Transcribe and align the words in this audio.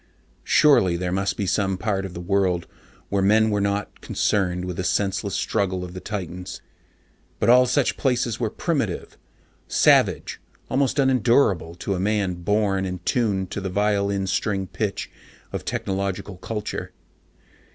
Surely 0.43 0.97
there 0.97 1.11
must 1.11 1.37
be 1.37 1.45
some 1.45 1.77
part 1.77 2.07
of 2.07 2.15
the 2.15 2.19
world 2.19 2.65
where 3.09 3.21
men 3.21 3.51
were 3.51 3.61
not 3.61 4.01
concerned 4.01 4.65
with 4.65 4.77
the 4.77 4.83
senseless 4.83 5.35
struggle 5.35 5.83
of 5.83 5.93
the 5.93 5.99
titans. 5.99 6.59
But 7.39 7.49
all 7.51 7.67
such 7.67 7.97
places 7.97 8.39
were 8.39 8.49
primitive, 8.49 9.15
savage, 9.67 10.41
almost 10.71 10.97
unendurable 10.97 11.75
to 11.75 11.93
a 11.93 11.99
man 11.99 12.33
born 12.41 12.83
and 12.83 13.05
tuned 13.05 13.51
to 13.51 13.61
the 13.61 13.69
violin 13.69 14.25
string 14.25 14.65
pitch 14.65 15.11
of 15.51 15.65
technological 15.65 16.37
culture. 16.37 16.93